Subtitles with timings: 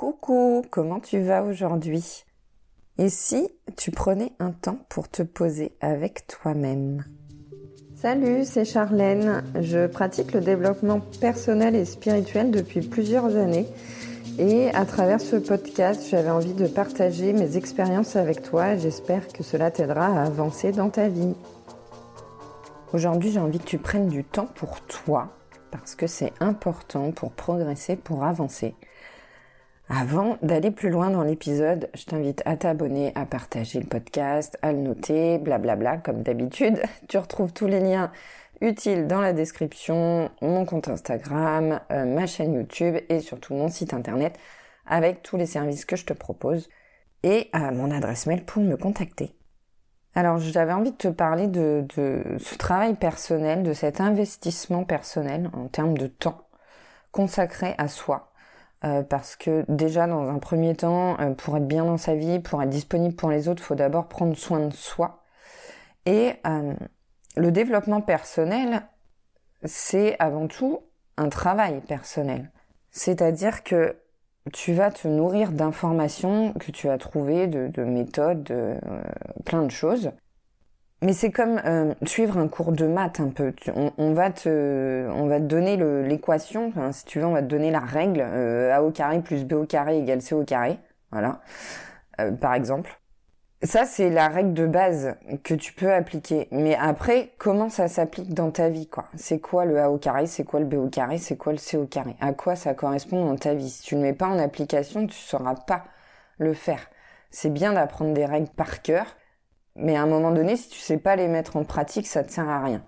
[0.00, 2.24] Coucou, comment tu vas aujourd'hui?
[2.96, 7.04] Et si tu prenais un temps pour te poser avec toi-même?
[7.96, 9.44] Salut, c'est Charlène.
[9.60, 13.66] Je pratique le développement personnel et spirituel depuis plusieurs années.
[14.38, 18.76] Et à travers ce podcast, j'avais envie de partager mes expériences avec toi.
[18.76, 21.34] J'espère que cela t'aidera à avancer dans ta vie.
[22.94, 25.28] Aujourd'hui, j'ai envie que tu prennes du temps pour toi
[25.70, 28.74] parce que c'est important pour progresser, pour avancer.
[29.92, 34.72] Avant d'aller plus loin dans l'épisode, je t'invite à t'abonner, à partager le podcast, à
[34.72, 36.80] le noter, blablabla, comme d'habitude.
[37.08, 38.12] Tu retrouves tous les liens
[38.60, 43.92] utiles dans la description, mon compte Instagram, euh, ma chaîne YouTube et surtout mon site
[43.92, 44.38] internet
[44.86, 46.68] avec tous les services que je te propose
[47.24, 49.34] et à mon adresse mail pour me contacter.
[50.14, 55.66] Alors j'avais envie de te parler de ce travail personnel, de cet investissement personnel en
[55.66, 56.46] termes de temps
[57.10, 58.29] consacré à soi
[58.82, 62.38] euh, parce que déjà dans un premier temps, euh, pour être bien dans sa vie,
[62.40, 65.22] pour être disponible pour les autres, faut d'abord prendre soin de soi.
[66.06, 66.72] Et euh,
[67.36, 68.82] le développement personnel,
[69.64, 70.80] c'est avant tout
[71.18, 72.50] un travail personnel.
[72.90, 73.96] C'est-à-dire que
[74.52, 78.76] tu vas te nourrir d'informations que tu as trouvées, de, de méthodes, de
[79.44, 80.10] plein de choses.
[81.02, 83.54] Mais c'est comme euh, suivre un cours de maths un peu.
[83.96, 87.70] On, va te, on va te donner l'équation, si tu veux, on va te donner
[87.70, 90.78] la règle euh, a au carré plus b au carré égale c au carré,
[91.10, 91.40] voilà,
[92.20, 93.00] euh, par exemple.
[93.62, 96.48] Ça c'est la règle de base que tu peux appliquer.
[96.50, 99.06] Mais après, comment ça s'applique dans ta vie, quoi?
[99.16, 101.58] C'est quoi le a au carré C'est quoi le b au carré C'est quoi le
[101.58, 102.16] c au carré?
[102.20, 103.70] À quoi ça correspond dans ta vie?
[103.70, 105.84] Si tu ne mets pas en application, tu sauras pas
[106.38, 106.90] le faire.
[107.30, 109.06] C'est bien d'apprendre des règles par cœur
[109.76, 112.30] mais à un moment donné, si tu sais pas les mettre en pratique, ça te
[112.30, 112.82] sert à rien.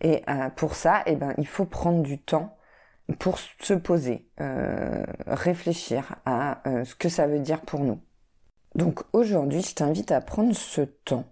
[0.00, 2.56] Et euh, pour ça, eh ben, il faut prendre du temps
[3.18, 8.00] pour se poser, euh, réfléchir à euh, ce que ça veut dire pour nous.
[8.76, 11.24] Donc aujourd'hui, je t'invite à prendre ce temps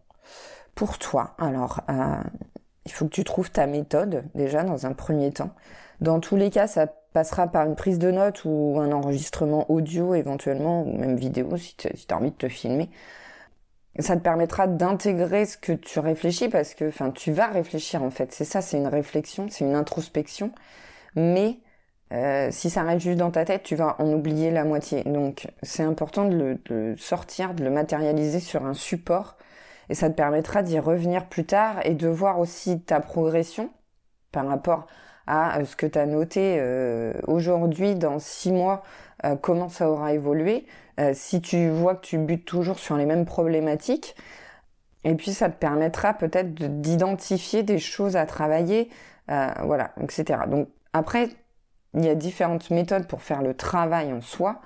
[0.75, 1.37] pour toi.
[1.39, 1.81] Alors,
[2.85, 5.51] il faut que tu trouves ta méthode déjà dans un premier temps.
[6.01, 10.15] Dans tous les cas, ça passera par une prise de notes ou un enregistrement audio
[10.15, 12.91] éventuellement, ou même vidéo si tu as envie de te filmer
[13.99, 18.11] ça te permettra d'intégrer ce que tu réfléchis parce que, enfin, tu vas réfléchir en
[18.11, 18.33] fait.
[18.33, 20.53] C'est ça, c'est une réflexion, c'est une introspection.
[21.17, 21.59] Mais
[22.13, 25.03] euh, si ça reste juste dans ta tête, tu vas en oublier la moitié.
[25.05, 29.37] Donc, c'est important de le, sortir, de le matérialiser sur un support,
[29.91, 33.71] et ça te permettra d'y revenir plus tard et de voir aussi ta progression
[34.33, 34.87] par rapport
[35.29, 38.83] à euh, ce que tu as noté euh, aujourd'hui, dans six mois,
[39.43, 40.65] comment ça aura évolué
[40.99, 44.17] euh, si tu vois que tu butes toujours sur les mêmes problématiques,
[45.05, 48.91] et puis ça te permettra peut-être d'identifier des choses à travailler,
[49.31, 50.41] euh, voilà, etc.
[50.49, 51.29] Donc après,
[51.95, 54.61] il y a différentes méthodes pour faire le travail en soi.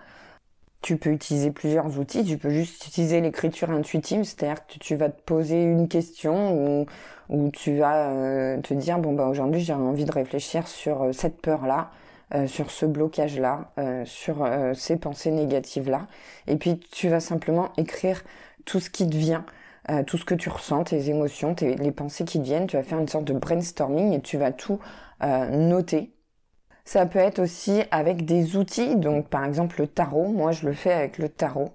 [0.82, 5.08] Tu peux utiliser plusieurs outils, tu peux juste utiliser l'écriture intuitive, c'est-à-dire que tu vas
[5.10, 6.86] te poser une question
[7.28, 11.40] ou, tu vas euh, te dire bon bah aujourd'hui j'ai envie de réfléchir sur cette
[11.40, 11.90] peur là,
[12.34, 16.06] euh, sur ce blocage-là, euh, sur euh, ces pensées négatives-là.
[16.46, 18.22] Et puis tu vas simplement écrire
[18.64, 19.44] tout ce qui te vient,
[20.06, 22.68] tout ce que tu ressens, tes émotions, les pensées qui te viennent.
[22.68, 24.78] Tu vas faire une sorte de brainstorming et tu vas tout
[25.20, 26.12] noter.
[26.84, 30.28] Ça peut être aussi avec des outils, donc par exemple le tarot.
[30.28, 31.72] Moi, je le fais avec le tarot.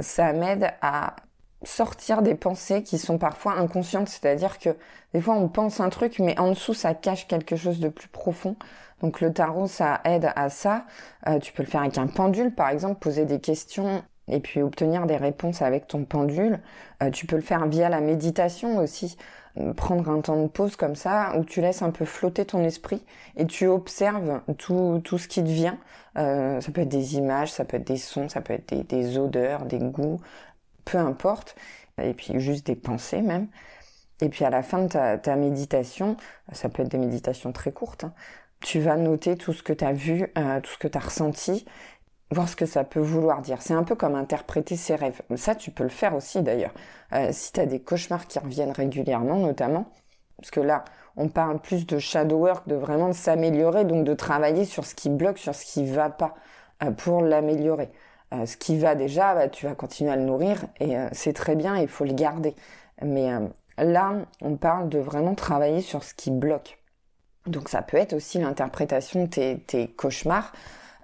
[0.00, 1.16] Ça m'aide à
[1.64, 4.76] sortir des pensées qui sont parfois inconscientes, c'est-à-dire que
[5.12, 8.08] des fois on pense un truc, mais en dessous ça cache quelque chose de plus
[8.08, 8.56] profond.
[9.00, 10.84] Donc le tarot, ça aide à ça.
[11.28, 14.62] Euh, tu peux le faire avec un pendule, par exemple, poser des questions et puis
[14.62, 16.60] obtenir des réponses avec ton pendule.
[17.02, 19.16] Euh, tu peux le faire via la méditation aussi.
[19.76, 23.04] Prendre un temps de pause comme ça, où tu laisses un peu flotter ton esprit
[23.36, 25.78] et tu observes tout, tout ce qui te vient.
[26.16, 28.84] Euh, ça peut être des images, ça peut être des sons, ça peut être des,
[28.84, 30.20] des odeurs, des goûts,
[30.84, 31.56] peu importe.
[32.00, 33.48] Et puis juste des pensées même.
[34.20, 36.16] Et puis à la fin de ta, ta méditation,
[36.52, 38.12] ça peut être des méditations très courtes, hein,
[38.60, 41.00] tu vas noter tout ce que tu as vu, euh, tout ce que tu as
[41.00, 41.64] ressenti,
[42.30, 43.62] voir ce que ça peut vouloir dire.
[43.62, 45.22] C'est un peu comme interpréter ses rêves.
[45.36, 46.72] Ça, tu peux le faire aussi d'ailleurs.
[47.12, 49.90] Euh, si tu as des cauchemars qui reviennent régulièrement, notamment,
[50.36, 50.84] parce que là,
[51.16, 55.08] on parle plus de shadow work, de vraiment s'améliorer, donc de travailler sur ce qui
[55.08, 56.34] bloque, sur ce qui va pas,
[56.82, 57.90] euh, pour l'améliorer.
[58.44, 61.78] ce qui va déjà, bah, tu vas continuer à le nourrir et c'est très bien,
[61.78, 62.54] il faut le garder.
[63.02, 63.30] Mais
[63.78, 66.78] là, on parle de vraiment travailler sur ce qui bloque.
[67.48, 70.52] Donc ça peut être aussi l'interprétation de tes, cauchemars.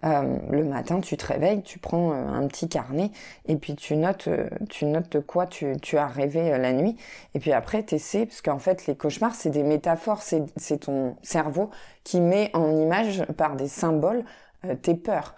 [0.04, 3.10] Euh, le matin, tu te réveilles, tu prends euh, un petit carnet
[3.46, 6.96] et puis tu notes, euh, tu notes de quoi tu, as rêvé la nuit.
[7.34, 11.16] Et puis après, tu essaies, parce qu'en fait, les cauchemars, c'est des métaphores, c'est ton
[11.22, 11.70] cerveau
[12.02, 14.24] qui met en image par des symboles
[14.82, 15.34] tes peurs.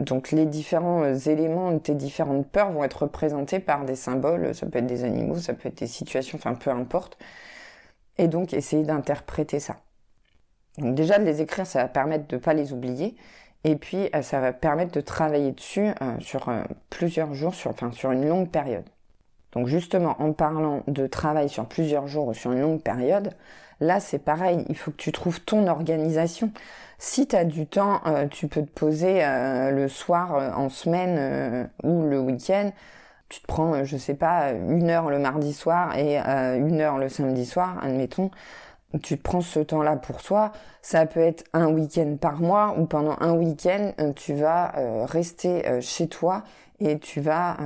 [0.00, 4.78] Donc les différents éléments tes différentes peurs vont être représentés par des symboles, ça peut
[4.78, 7.18] être des animaux, ça peut être des situations, enfin peu importe.
[8.18, 9.76] Et donc essayer d'interpréter ça.
[10.78, 13.16] Donc déjà de les écrire, ça va permettre de ne pas les oublier.
[13.64, 16.50] Et puis euh, ça va permettre de travailler dessus euh, sur
[16.90, 18.84] plusieurs jours, sur, enfin sur une longue période.
[19.52, 23.32] Donc justement, en parlant de travail sur plusieurs jours ou sur une longue période,
[23.80, 26.50] là c'est pareil, il faut que tu trouves ton organisation.
[26.98, 30.68] Si tu as du temps, euh, tu peux te poser euh, le soir euh, en
[30.68, 32.70] semaine ou le week-end.
[33.28, 37.08] Tu te prends, je sais pas, une heure le mardi soir et une heure le
[37.08, 38.30] samedi soir, admettons.
[39.02, 40.52] Tu prends ce temps-là pour toi.
[40.82, 44.72] Ça peut être un week-end par mois ou pendant un week-end, tu vas
[45.06, 46.42] rester chez toi
[46.80, 47.56] et tu vas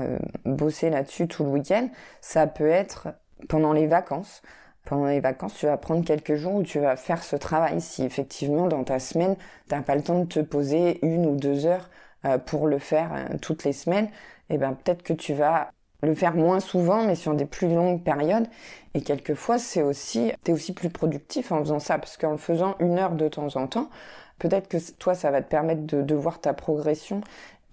[0.45, 1.89] bosser là-dessus tout le week-end.
[2.21, 3.09] Ça peut être
[3.49, 4.43] pendant les vacances
[4.87, 7.81] pendant les vacances, tu vas prendre quelques jours où tu vas faire ce travail.
[7.81, 9.37] Si effectivement dans ta semaine,
[9.69, 11.91] tu n'as pas le temps de te poser une ou deux heures
[12.25, 14.09] euh, pour le faire euh, toutes les semaines,
[14.49, 15.73] eh ben peut-être que tu vas
[16.03, 18.47] le faire moins souvent, mais sur des plus longues périodes.
[18.95, 22.77] Et quelquefois, c'est aussi, t'es aussi plus productif en faisant ça, parce qu'en le faisant
[22.81, 23.91] une heure de temps en temps,
[24.39, 27.21] peut-être que toi, ça va te permettre de, voir ta progression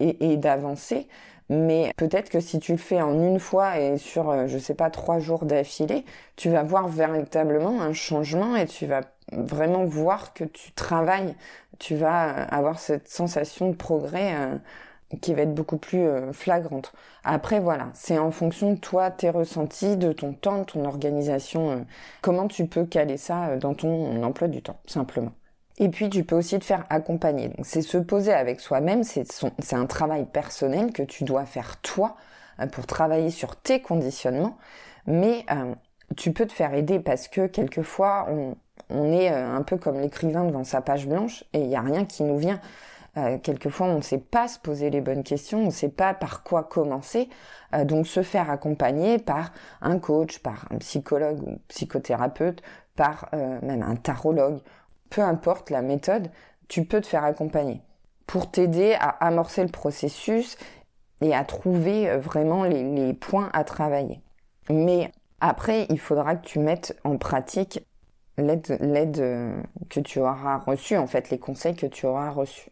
[0.00, 1.08] et, et d'avancer.
[1.50, 4.74] Mais peut-être que si tu le fais en une fois et sur, euh, je sais
[4.74, 6.04] pas, trois jours d'affilée,
[6.36, 11.34] tu vas voir véritablement un changement et tu vas vraiment voir que tu travailles.
[11.78, 14.56] Tu vas euh, avoir cette sensation de progrès euh,
[15.20, 16.92] qui va être beaucoup plus flagrante.
[17.24, 21.86] Après, voilà, c'est en fonction de toi, tes ressentis, de ton temps, de ton organisation,
[22.22, 25.32] comment tu peux caler ça dans ton emploi du temps, simplement.
[25.78, 27.50] Et puis tu peux aussi te faire accompagner.
[27.62, 32.16] C'est se poser avec soi-même, c'est un travail personnel que tu dois faire toi
[32.60, 34.56] euh, pour travailler sur tes conditionnements,
[35.06, 35.74] mais euh,
[36.16, 38.56] tu peux te faire aider parce que quelquefois on,
[38.88, 41.80] on est euh, un peu comme l'écrivain devant sa page blanche et il n'y a
[41.80, 42.60] rien qui nous vient.
[43.42, 46.42] Quelquefois on ne sait pas se poser les bonnes questions, on ne sait pas par
[46.42, 47.28] quoi commencer,
[47.84, 52.62] donc se faire accompagner par un coach, par un psychologue ou psychothérapeute,
[52.96, 54.60] par même un tarologue
[55.14, 56.30] peu importe la méthode,
[56.66, 57.80] tu peux te faire accompagner
[58.26, 60.56] pour t'aider à amorcer le processus
[61.20, 64.20] et à trouver euh, vraiment les, points à travailler.
[64.70, 67.86] Mais après, il faudra que tu mettes en pratique
[68.38, 72.70] l'aide euh, que tu auras reçue, en fait, les conseils que tu auras reçus.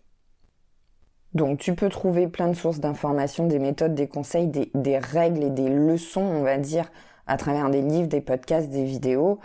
[1.35, 5.45] Donc tu peux trouver plein de sources d'informations, des méthodes, des conseils, des, des, règles
[5.45, 6.91] et des leçons, on va dire,
[7.27, 9.39] à travers des livres, des podcasts, des vidéos.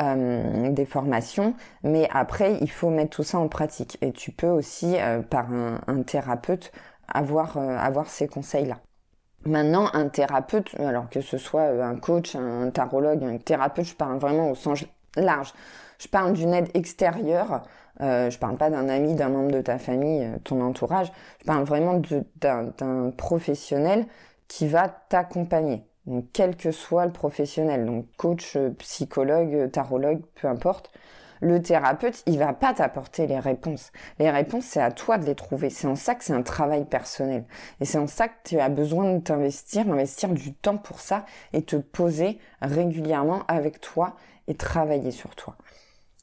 [0.00, 3.98] Euh, des formations, mais après il faut mettre tout ça en pratique.
[4.00, 6.72] Et tu peux aussi, euh, par un, thérapeute,
[7.08, 8.78] avoir euh, avoir ces conseils-là.
[9.44, 14.16] Maintenant, un thérapeute, alors que ce soit un coach, un tarologue, un thérapeute, je parle
[14.16, 14.82] vraiment au sens
[15.16, 15.52] large.
[16.02, 17.62] Je parle d'une aide extérieure.
[18.00, 21.12] Euh, je parle pas d'un ami, d'un membre de ta famille, ton entourage.
[21.40, 22.02] Je parle vraiment
[22.40, 24.06] d'un professionnel
[24.48, 25.84] qui va t'accompagner.
[26.06, 30.90] Donc, quel que soit le professionnel, donc coach, euh, psychologue, euh, tarologue, peu importe,
[31.40, 33.92] le thérapeute, il va pas t'apporter les réponses.
[34.18, 35.70] Les réponses, c'est à toi de les trouver.
[35.70, 37.44] C'est en ça que c'est un travail personnel.
[37.80, 41.24] Et c'est en ça que tu as besoin de t'investir, investir du temps pour ça
[41.52, 44.16] et te poser régulièrement avec toi
[44.48, 45.56] et travailler sur toi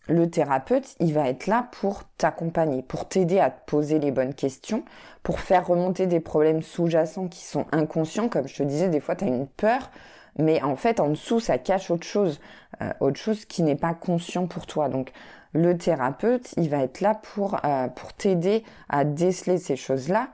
[0.09, 4.33] le thérapeute, il va être là pour t'accompagner, pour t'aider à te poser les bonnes
[4.33, 4.83] questions,
[5.21, 8.27] pour faire remonter des problèmes sous-jacents qui sont inconscients.
[8.27, 9.91] Comme je te disais, des fois, tu as une peur,
[10.37, 12.39] mais en fait, en dessous, ça cache autre chose,
[12.81, 14.89] euh, autre chose qui n'est pas conscient pour toi.
[14.89, 15.11] Donc,
[15.53, 20.29] le thérapeute, il va être là pour, euh, pour t'aider à déceler ces choses-là.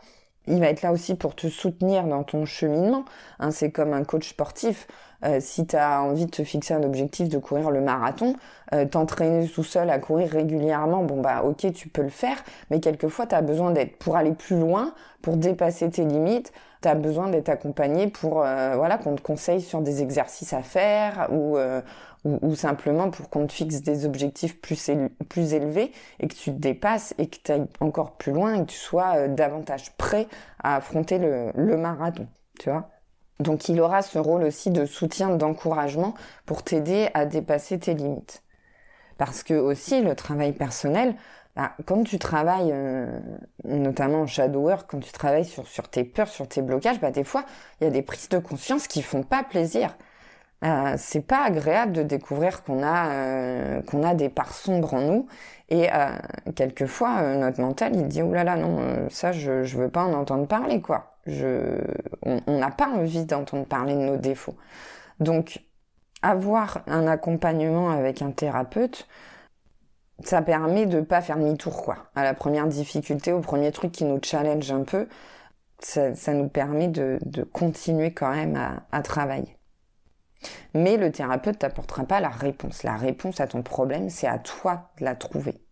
[0.48, 3.04] Il va être là aussi pour te soutenir dans ton cheminement.
[3.40, 4.88] Hein, c'est comme un coach sportif.
[5.24, 8.36] Euh, si tu as envie de te fixer un objectif de courir le marathon,
[8.74, 12.38] euh, t'entraîner tout seul à courir régulièrement, bon bah ok tu peux le faire,
[12.70, 16.88] mais quelquefois tu as besoin d'être pour aller plus loin, pour dépasser tes limites, tu
[16.88, 21.30] as besoin d'être accompagné pour euh, voilà qu'on te conseille sur des exercices à faire
[21.32, 21.58] ou
[22.26, 24.90] ou, simplement pour qu'on te fixe des objectifs plus,
[25.30, 28.62] plus élevés et que tu te dépasses et que tu ailles encore plus loin et
[28.62, 30.28] que tu sois davantage prêt
[30.64, 32.26] à affronter le, le marathon,
[32.60, 32.90] tu vois.
[33.40, 36.14] Donc il aura ce rôle aussi de soutien, d'encouragement
[36.46, 38.44] pour t'aider à dépasser tes limites.
[39.18, 41.16] Parce que aussi le travail personnel,
[41.56, 43.20] bah, quand tu travailles, euh,
[43.64, 47.12] notamment en shadow work, quand tu travailles sur, sur tes peurs, sur tes blocages, bah,
[47.12, 47.46] des fois,
[47.80, 49.96] il y a des prises de conscience qui font pas plaisir.
[50.66, 55.02] Euh, c'est pas agréable de découvrir qu'on a euh, qu'on a des parts sombres en
[55.02, 55.28] nous
[55.70, 56.08] et euh,
[56.56, 60.04] quelquefois euh, notre mental il dit oh là là non ça je je veux pas
[60.04, 61.82] en entendre parler quoi je,
[62.24, 64.56] on n'a pas envie d'entendre parler de nos défauts.
[65.20, 65.64] Donc,
[66.22, 69.08] avoir un accompagnement avec un thérapeute,
[70.24, 72.10] ça permet de pas faire demi-tour, quoi.
[72.16, 75.08] À la première difficulté, au premier truc qui nous challenge un peu,
[75.80, 77.20] Ça, nous permet de,
[77.54, 78.58] continuer quand même
[78.92, 79.55] à, travailler.
[80.74, 82.84] Mais le thérapeute t'apportera pas la réponse.
[82.84, 85.66] La réponse à ton problème, c'est à toi de la trouver.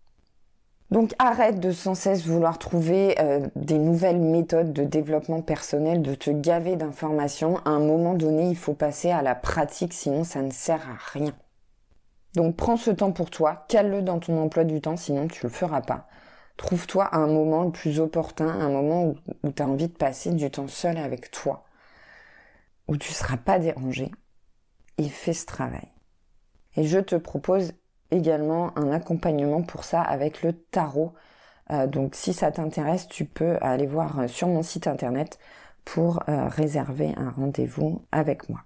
[0.93, 6.13] Donc arrête de sans cesse vouloir trouver euh, des nouvelles méthodes de développement personnel, de
[6.13, 7.57] te gaver d'informations.
[7.65, 11.17] À un moment donné, il faut passer à la pratique, sinon ça ne sert à
[11.17, 11.33] rien.
[12.35, 15.49] Donc prends ce temps pour toi, cale-le dans ton emploi du temps, sinon tu le
[15.49, 16.07] feras pas.
[16.57, 20.31] Trouve-toi un moment le plus opportun, un moment où, où tu as envie de passer
[20.31, 21.63] du temps seul avec toi,
[22.87, 24.11] où tu seras pas dérangé,
[24.97, 25.87] et fais ce travail.
[26.75, 27.73] Et je te propose
[28.11, 31.13] également un accompagnement pour ça avec le tarot.
[31.71, 35.39] Euh, donc si ça t'intéresse, tu peux aller voir euh, sur mon site internet
[35.85, 38.61] pour euh, réserver un rendez-vous avec moi.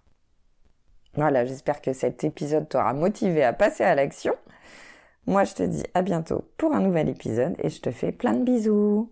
[1.16, 4.36] Voilà, j'espère que cet épisode t'aura motivé à passer à l'action.
[5.26, 8.34] Moi, je te dis à bientôt pour un nouvel épisode et je te fais plein
[8.34, 9.12] de bisous.